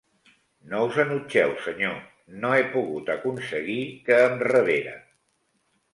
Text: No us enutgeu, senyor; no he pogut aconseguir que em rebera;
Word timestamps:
No 0.69 0.79
us 0.85 0.95
enutgeu, 1.03 1.51
senyor; 1.65 1.93
no 2.45 2.53
he 2.55 2.65
pogut 2.71 3.13
aconseguir 3.19 3.79
que 4.09 4.19
em 4.23 4.45
rebera; 4.51 4.97